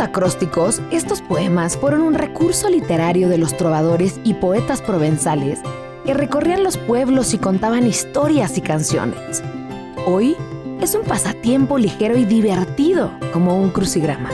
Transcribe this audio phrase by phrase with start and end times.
[0.00, 5.60] acrósticos, estos poemas fueron un recurso literario de los trovadores y poetas provenzales
[6.04, 9.42] que recorrían los pueblos y contaban historias y canciones.
[10.06, 10.36] Hoy
[10.80, 14.30] es un pasatiempo ligero y divertido, como un crucigrama.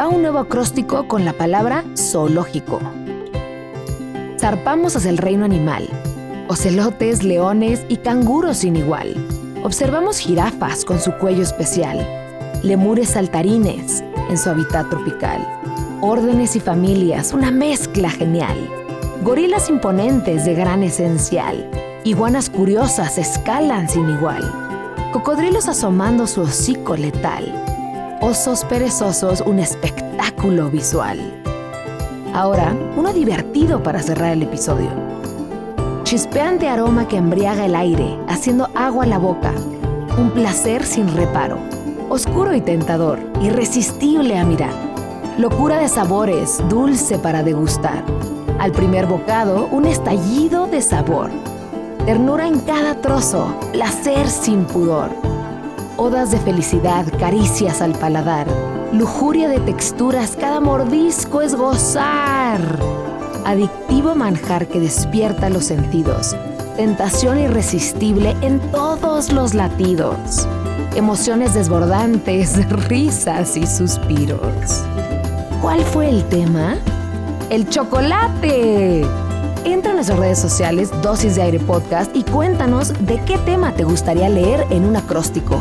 [0.00, 2.80] Va un nuevo acróstico con la palabra zoológico.
[4.40, 5.88] Zarpamos hacia el reino animal.
[6.48, 9.14] Ocelotes, leones y canguros sin igual.
[9.62, 12.04] Observamos jirafas con su cuello especial.
[12.62, 14.02] Lemures saltarines
[14.32, 15.46] en su hábitat tropical.
[16.00, 18.56] Órdenes y familias, una mezcla genial.
[19.22, 21.70] Gorilas imponentes de gran esencial.
[22.02, 24.42] Iguanas curiosas escalan sin igual.
[25.12, 28.18] Cocodrilos asomando su hocico letal.
[28.20, 31.20] Osos perezosos, un espectáculo visual.
[32.32, 34.88] Ahora, uno divertido para cerrar el episodio.
[36.04, 39.52] Chispeante aroma que embriaga el aire, haciendo agua a la boca.
[40.18, 41.81] Un placer sin reparo.
[42.12, 44.74] Oscuro y tentador, irresistible a mirar.
[45.38, 48.04] Locura de sabores, dulce para degustar.
[48.58, 51.30] Al primer bocado, un estallido de sabor
[52.04, 55.08] ternura en cada trozo, placer sin pudor.
[55.96, 58.46] Odas de felicidad, caricias al paladar,
[58.92, 62.60] lujuria de texturas, cada mordisco es gozar.
[63.46, 66.36] Adictivo manjar que despierta los sentidos,
[66.76, 70.48] tentación irresistible en todos los latidos,
[70.94, 74.84] emociones desbordantes, risas y suspiros.
[75.60, 76.76] ¿Cuál fue el tema?
[77.50, 79.02] ¡El chocolate!
[79.64, 83.84] Entra en nuestras redes sociales Dosis de Aire Podcast y cuéntanos de qué tema te
[83.84, 85.60] gustaría leer en un acróstico.